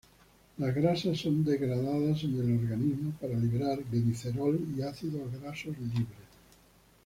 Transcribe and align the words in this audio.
Las 0.57 0.73
grasas 0.73 1.19
son 1.19 1.43
degradadas 1.45 2.23
en 2.23 2.33
el 2.39 2.57
organismo 2.59 3.13
para 3.21 3.35
liberar 3.37 3.77
glicerol 3.87 4.59
y 4.75 4.81
ácidos 4.81 5.31
grasos 5.39 5.77
libres. 5.77 6.17